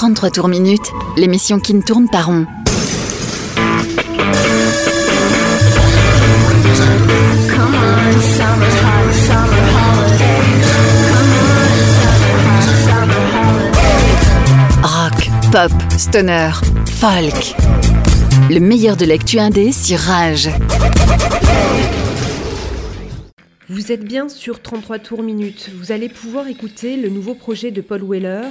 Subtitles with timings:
[0.00, 2.46] 33 tours minutes, l'émission qui ne tourne pas rond.
[14.82, 16.52] Rock, pop, stoner,
[16.86, 17.54] folk.
[18.48, 20.48] Le meilleur de l'actu indé sur Rage.
[23.68, 25.70] Vous êtes bien sur 33 tours minutes.
[25.78, 28.46] Vous allez pouvoir écouter le nouveau projet de Paul Weller,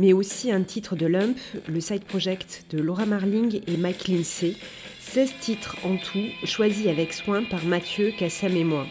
[0.00, 1.36] mais aussi un titre de Lump,
[1.68, 4.54] le side project de Laura Marling et Mike Lindsay.
[5.00, 8.86] 16 titres en tout, choisis avec soin par Mathieu, Kassam et moi.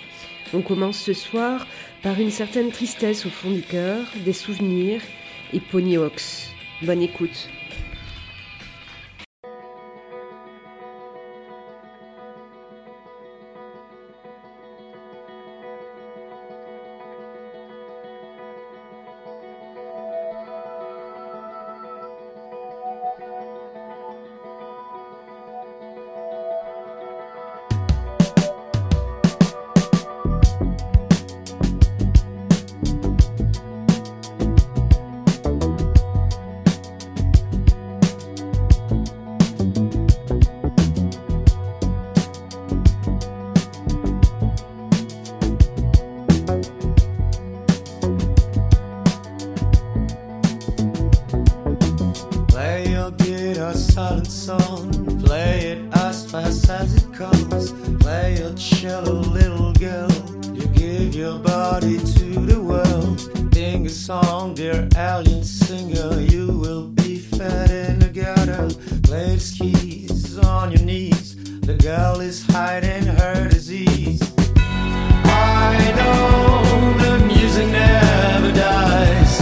[0.54, 1.66] On commence ce soir
[2.04, 5.02] par une certaine tristesse au fond du cœur, des souvenirs
[5.52, 5.98] et Pony.
[6.84, 7.49] Bonne écoute.
[70.44, 71.38] On your knees.
[71.62, 74.22] The girl is hiding her disease.
[74.57, 79.40] I know the music never dies.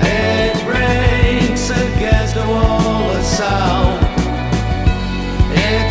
[0.00, 4.00] It breaks against the wall of sound.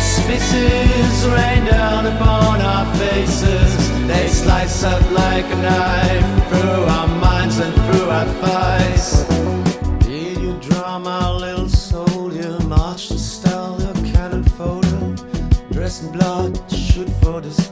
[0.00, 3.70] Spits rain down upon our faces.
[4.08, 8.63] They slice up like a knife through our minds and through our thighs.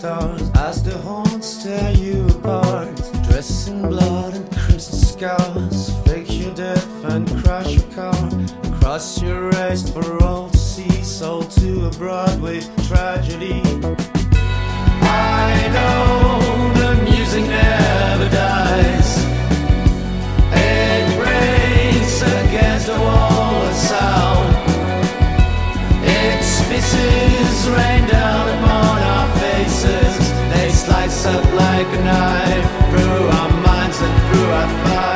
[0.03, 2.97] Stars as the horns tear you apart.
[3.29, 5.95] Dress in blood and crimson scars.
[6.05, 8.29] Fake your death and crash your car.
[8.81, 11.05] Cross your race for all to see.
[11.05, 13.63] Sold to a Broadway tragedy.
[15.03, 16.03] I know
[16.81, 19.11] the music never dies.
[20.67, 24.51] It breaks against the wall of sound.
[26.03, 28.22] It spits rain down
[32.91, 35.12] through our minds and through our thighs.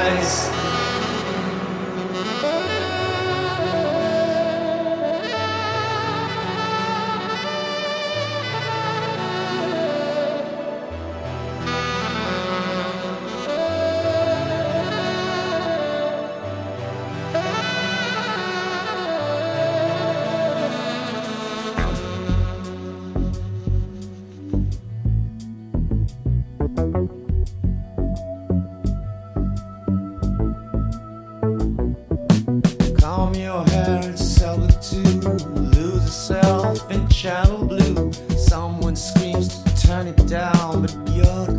[37.26, 38.12] Channel blue.
[38.36, 41.58] Someone screams to turn it down, but you're the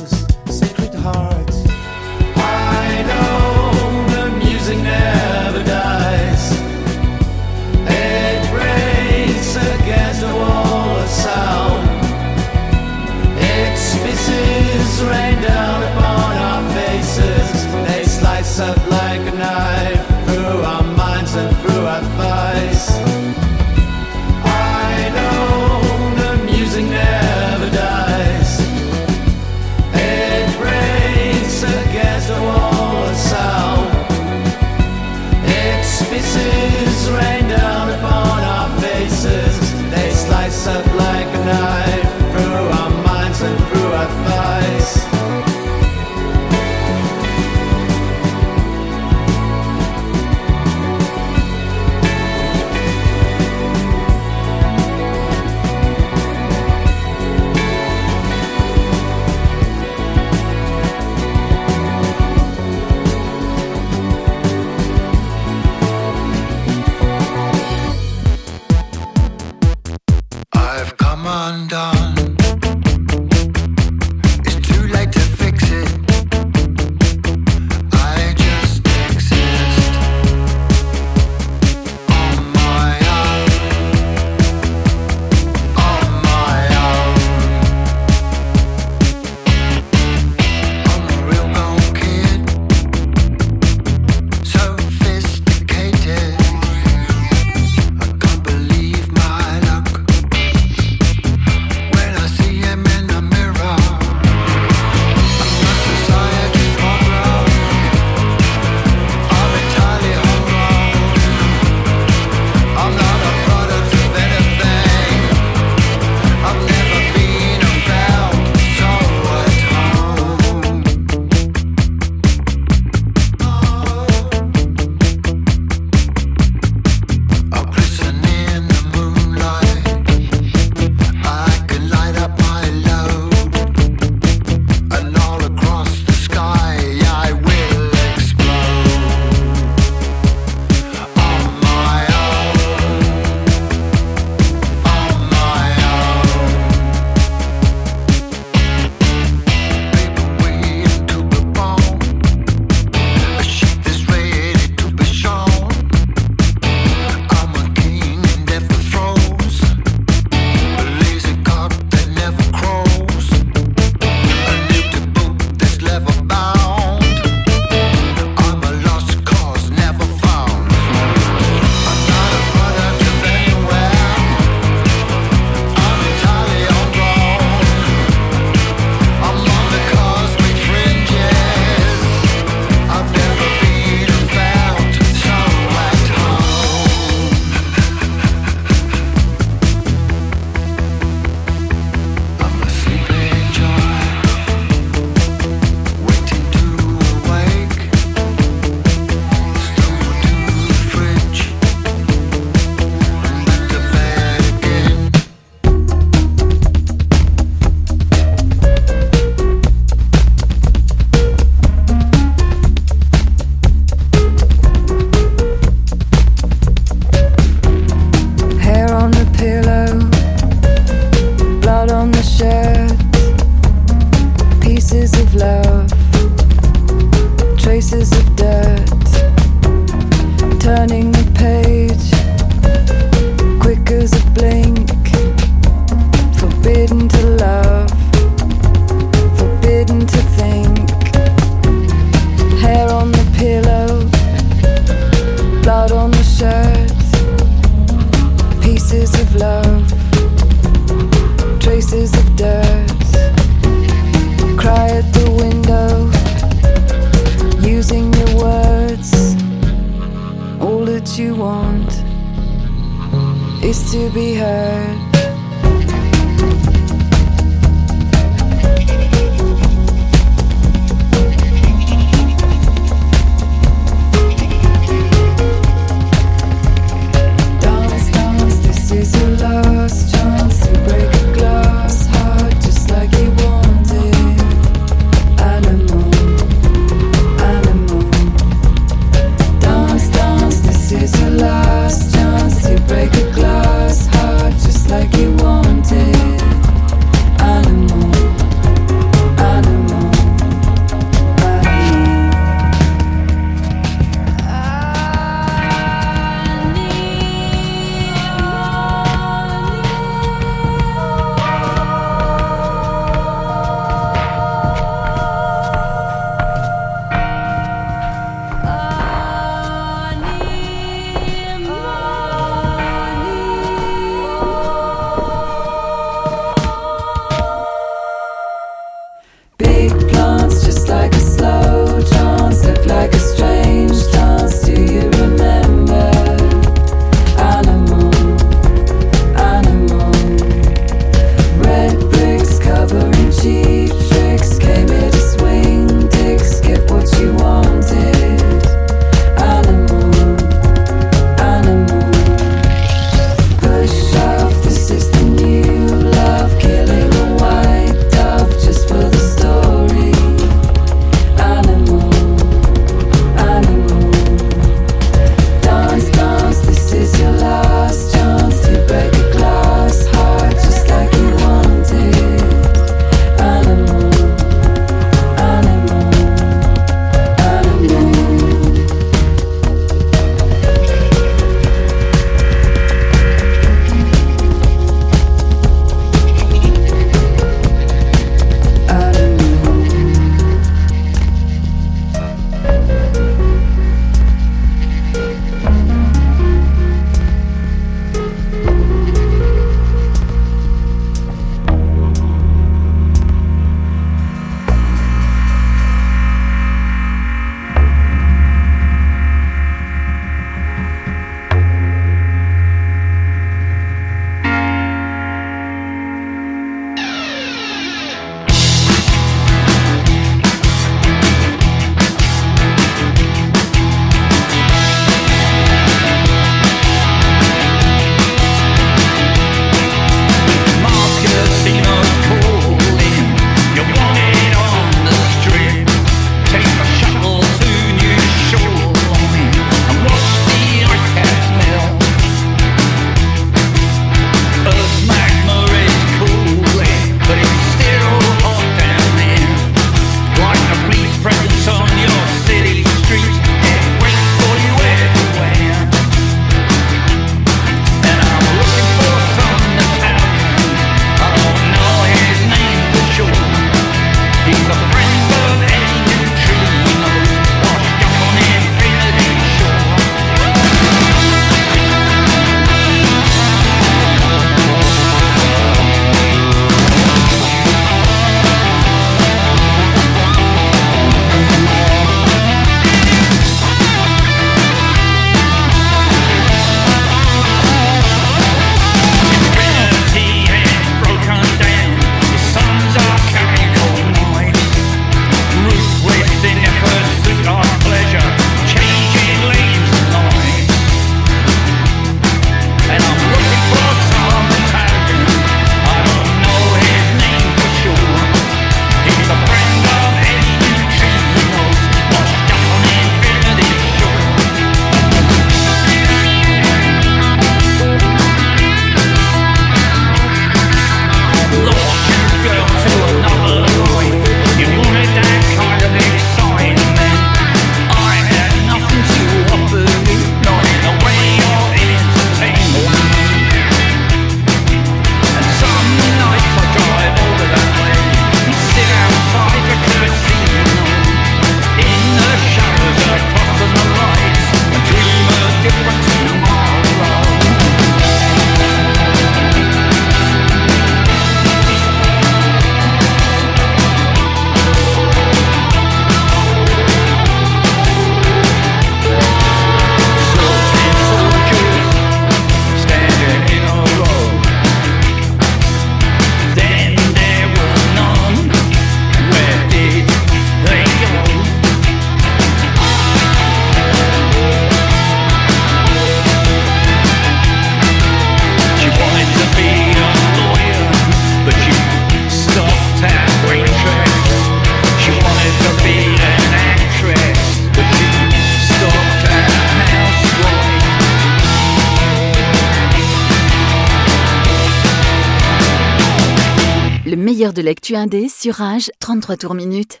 [597.60, 600.00] de l'actu indé sur Rage, 33 tours minutes.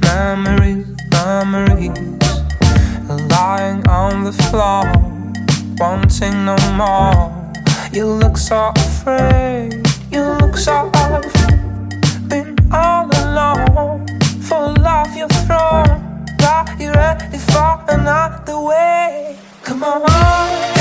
[0.00, 1.92] memories, memories
[3.28, 4.88] lying on the floor,
[5.78, 7.30] wanting no more.
[7.92, 11.30] You look so afraid, you look so alive.
[12.26, 14.06] Been all alone,
[14.40, 16.24] full of your throne.
[16.80, 19.36] You ready for another way.
[19.62, 20.77] Come on.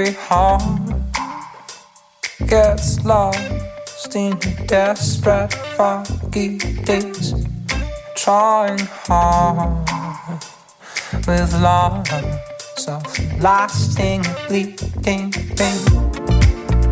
[0.00, 0.62] every heart
[2.46, 4.34] gets lost in
[4.66, 7.34] desperate, foggy days,
[8.16, 9.84] trying hard
[11.26, 15.80] with lots of lasting, bleeding pain.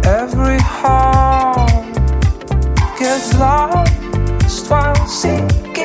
[0.04, 1.94] Every heart
[2.98, 5.77] gets lost while seeking.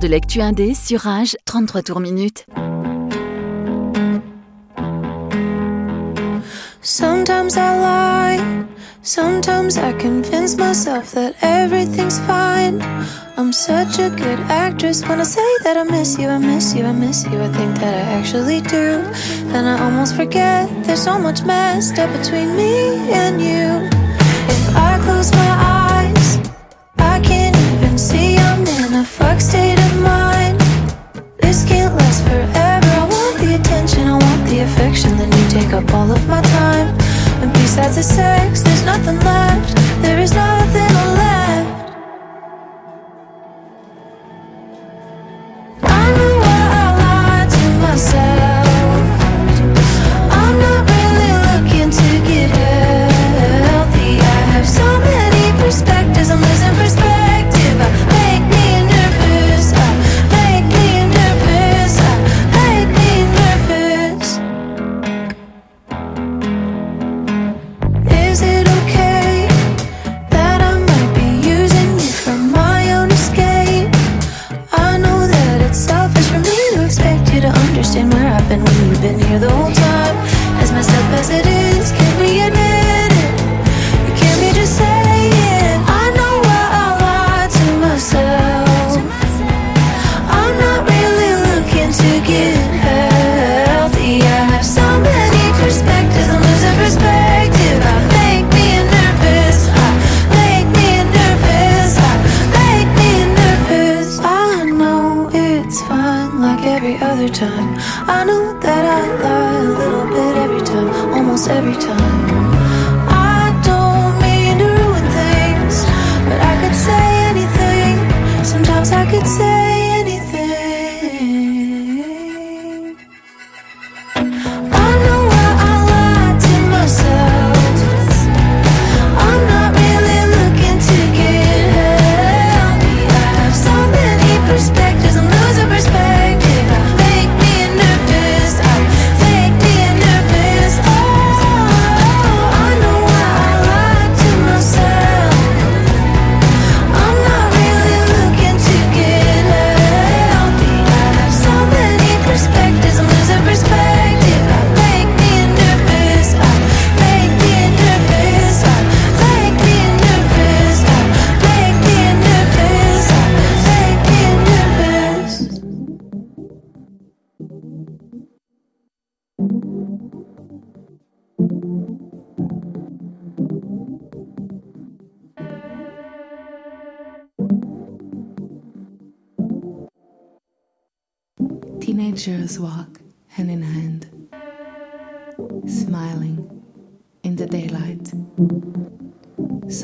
[0.00, 2.44] De l'actu indé sur Rage, 33 tours minutes.
[6.82, 8.66] Sometimes I lie,
[9.02, 12.82] sometimes I convince myself that everything's fine.
[13.38, 16.84] I'm such a good actress when I say that I miss you, I miss you,
[16.84, 17.40] I miss you.
[17.40, 19.02] I think that I actually do.
[19.50, 23.88] Then I almost forget there's so much messed up between me and you.
[24.48, 25.75] If I close my eyes,
[35.60, 36.88] take up all of my time.
[37.40, 39.74] And besides the sex, there's nothing left.
[40.02, 41.25] There is nothing left.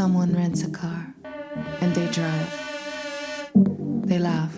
[0.03, 1.15] Someone rents a car
[1.81, 2.51] and they drive.
[4.05, 4.53] They laugh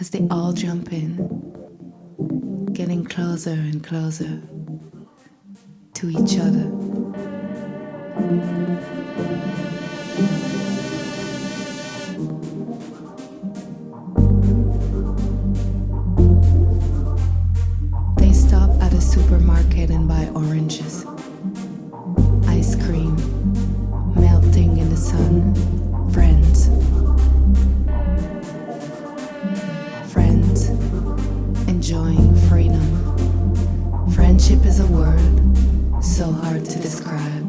[0.00, 1.12] as they all jump in,
[2.72, 4.42] getting closer and closer
[5.94, 6.66] to each other.
[18.16, 21.06] They stop at a supermarket and buy oranges,
[22.48, 23.35] ice cream,
[24.96, 25.54] the sun,
[26.10, 26.68] friends.
[30.12, 30.68] Friends,
[31.68, 32.86] enjoying freedom.
[34.14, 35.20] Friendship is a word
[36.02, 37.44] so hard to describe.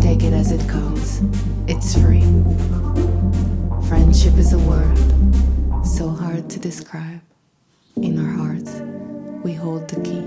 [0.00, 1.22] Take it as it comes,
[1.68, 2.26] it's free.
[3.88, 4.98] Friendship is a word
[5.86, 7.20] so hard to describe.
[7.96, 8.80] In our hearts,
[9.44, 10.24] we hold the key.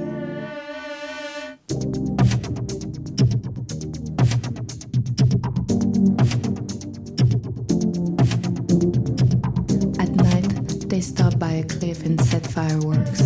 [11.58, 13.22] A cliff and set fireworks.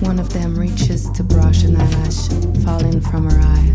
[0.00, 2.28] One of them reaches to brush an eyelash
[2.64, 3.68] falling from her eye.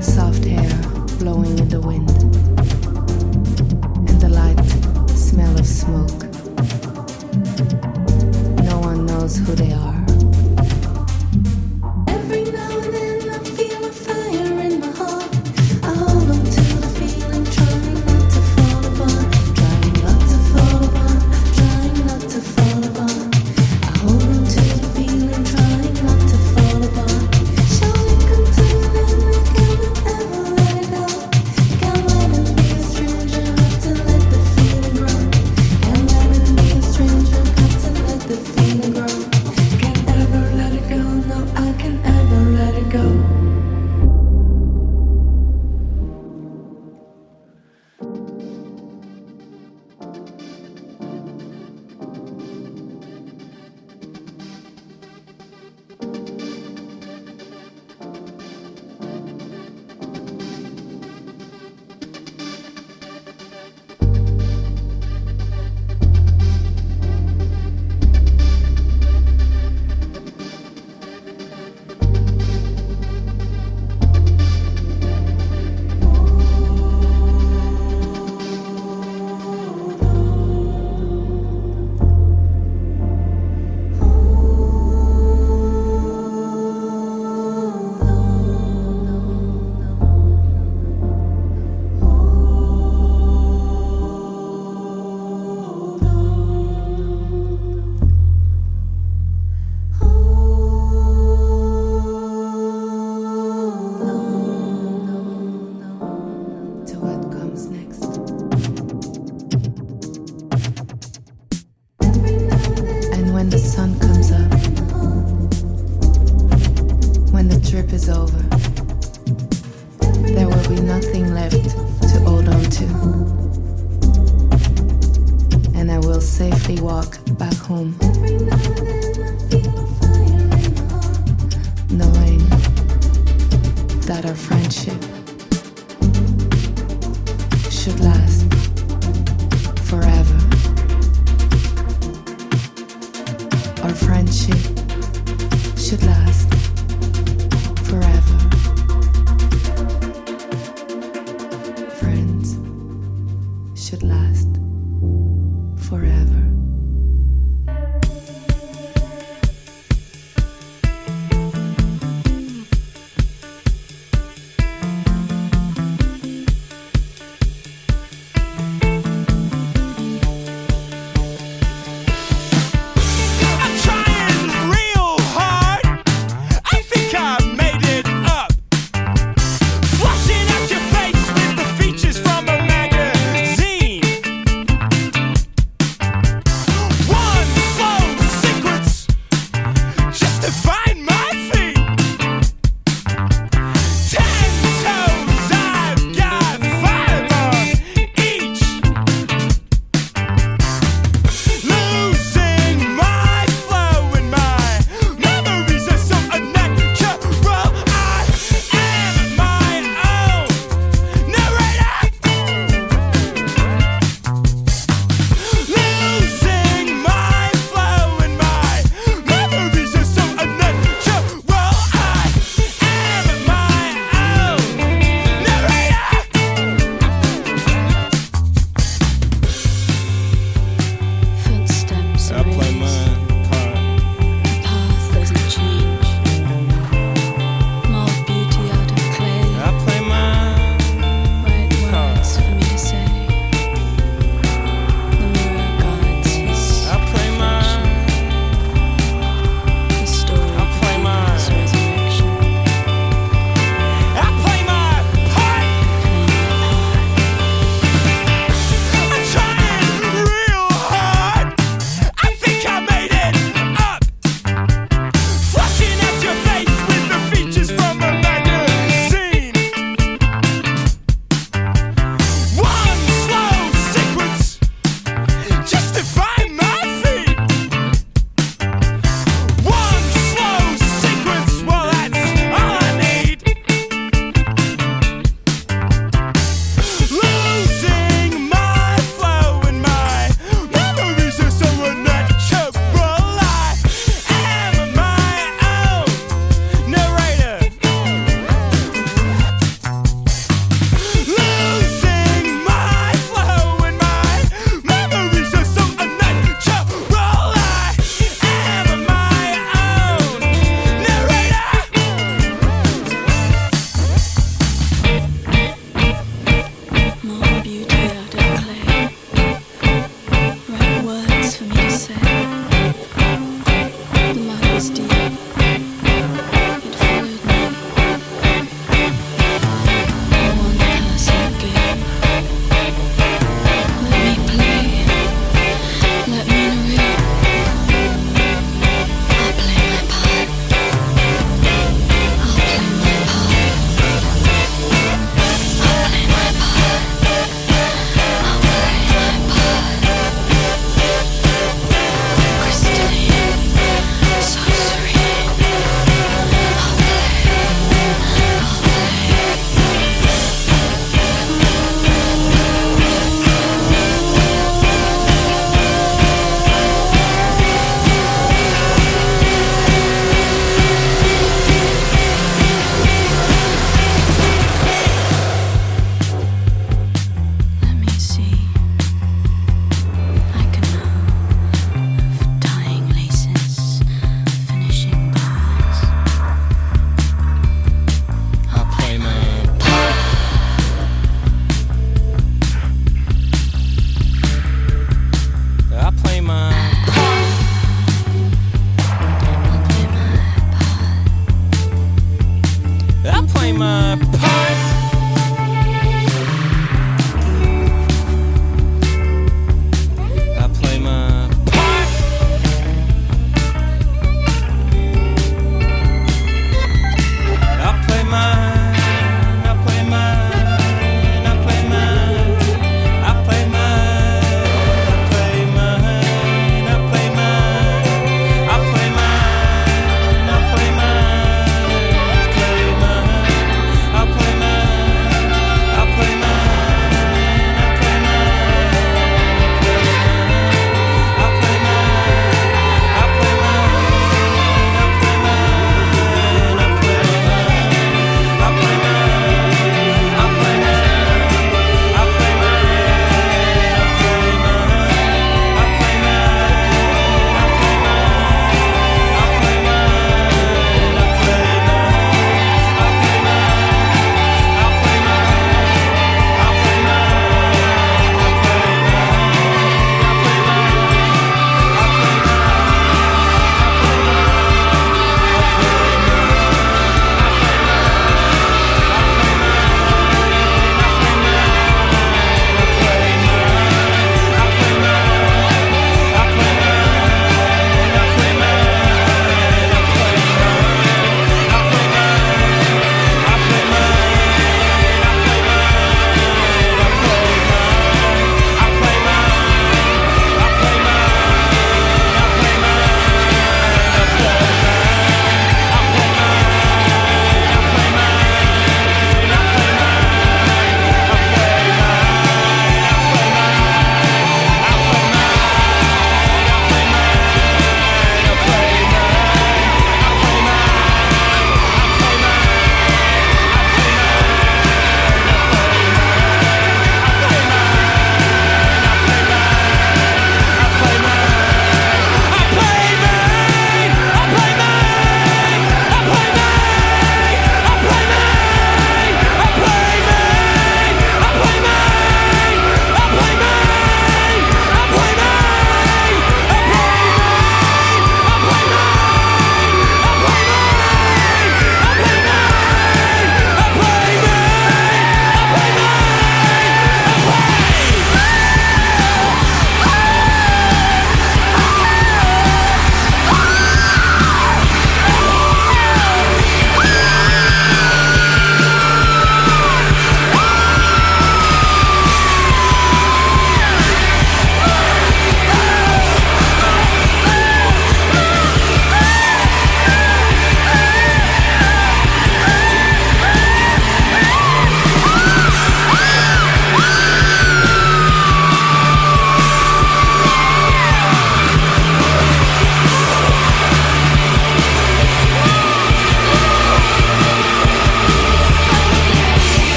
[0.00, 0.70] Soft hair
[1.18, 2.15] blowing in the wind.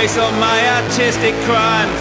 [0.00, 2.00] embrace my artistic crimes.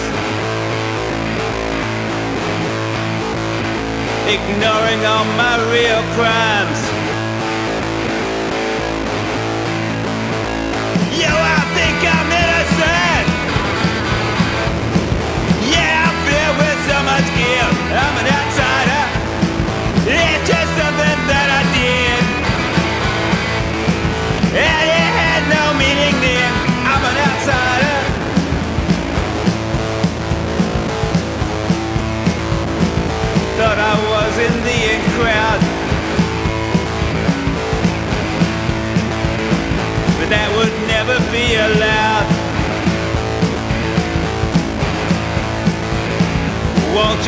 [4.26, 6.89] Ignoring all my real crimes.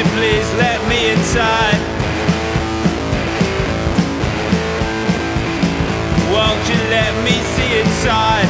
[0.02, 1.80] you please let me inside?
[6.34, 8.50] Won't you let me see inside?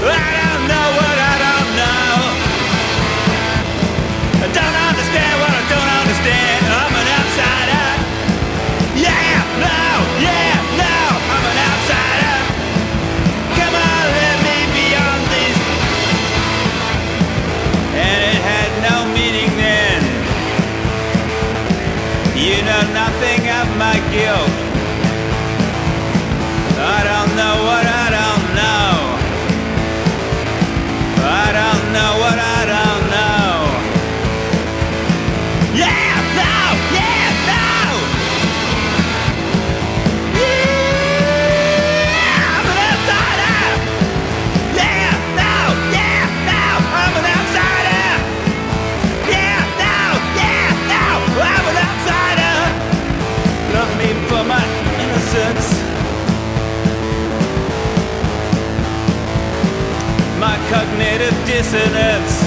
[0.00, 2.12] I don't know what I don't know.
[4.44, 6.60] I don't understand what I don't understand.
[6.80, 7.86] I'm an outsider.
[9.04, 9.80] Yeah, no,
[10.24, 10.87] yeah, no.
[22.82, 24.50] know nothing of my guilt.
[26.80, 27.97] I don't know what I
[60.70, 62.42] cognitive dissonance.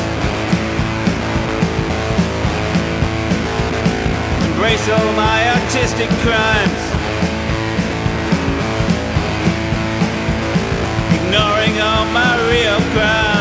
[4.45, 6.83] Embrace all my artistic crimes.
[11.17, 13.40] Ignoring all my real crimes.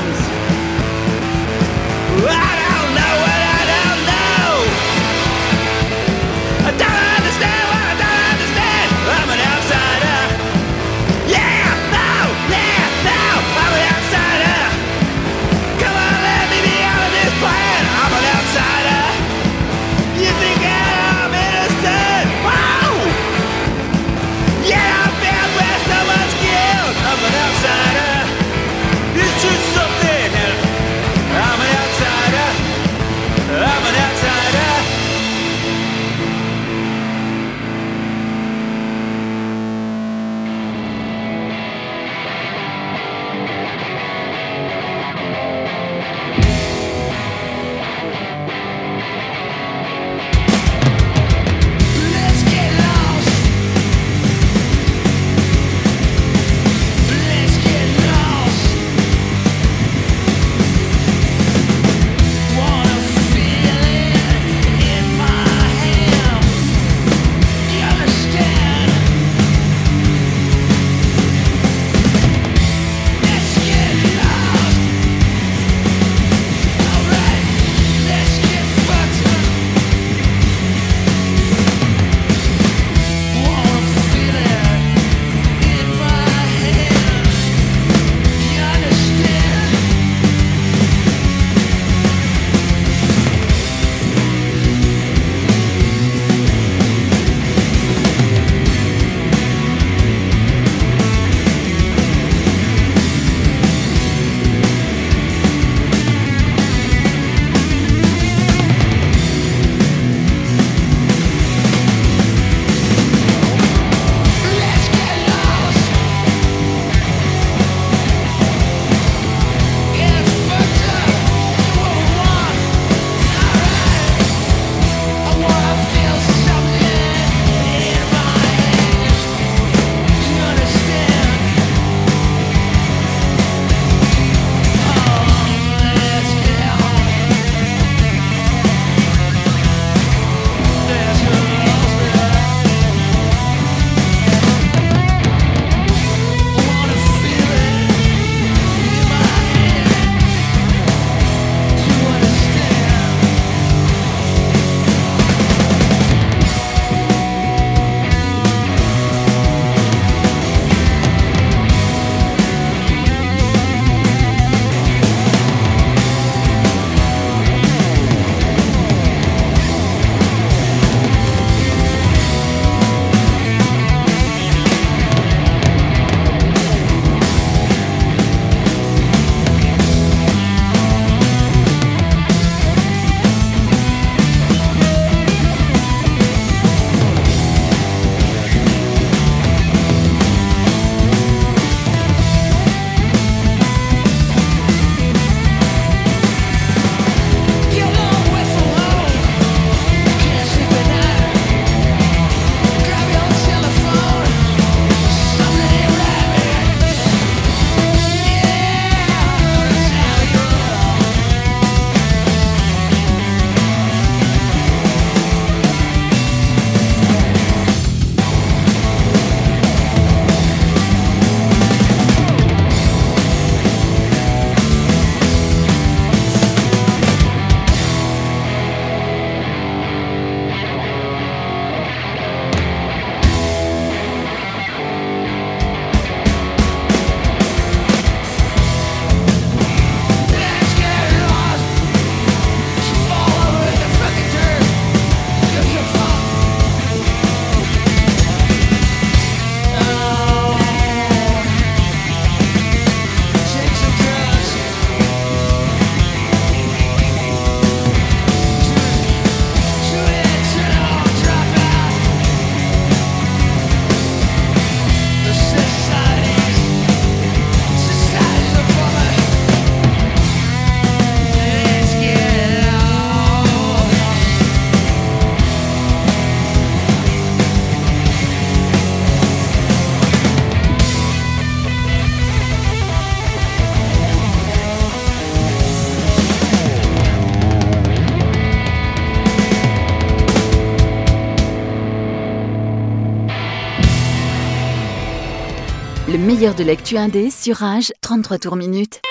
[296.40, 299.02] Meilleur de l'actu indé sur Rage, 33 tours minutes.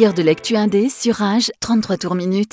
[0.00, 2.48] Meilleur de l'actu indé sur Rage, 33 tours minutes.